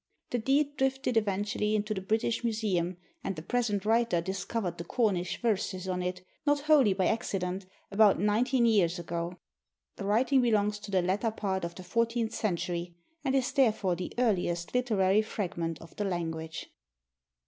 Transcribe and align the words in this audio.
The 0.31 0.39
deed 0.39 0.77
drifted 0.77 1.15
eventually 1.15 1.75
into 1.75 1.93
the 1.93 2.01
British 2.01 2.43
Museum, 2.43 2.97
and 3.23 3.35
the 3.35 3.43
present 3.43 3.85
writer 3.85 4.19
discovered 4.19 4.79
the 4.79 4.83
Cornish 4.83 5.39
verses 5.43 5.87
on 5.87 6.01
it, 6.01 6.25
not 6.43 6.61
wholly 6.61 6.93
by 6.93 7.05
accident, 7.05 7.67
about 7.91 8.19
nineteen 8.19 8.65
years 8.65 8.97
ago. 8.97 9.37
The 9.97 10.05
writing 10.05 10.41
belongs 10.41 10.79
to 10.79 10.89
the 10.89 11.03
latter 11.03 11.29
part 11.29 11.63
of 11.63 11.75
the 11.75 11.83
fourteenth 11.83 12.33
century, 12.33 12.95
and 13.23 13.35
is 13.35 13.51
therefore 13.51 13.95
the 13.95 14.11
earliest 14.17 14.73
literary 14.73 15.21
fragment 15.21 15.79
of 15.83 15.95
the 15.97 16.05
language. 16.05 16.71